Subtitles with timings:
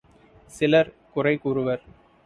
[0.49, 1.83] சிலர் குறை கூறுவர்.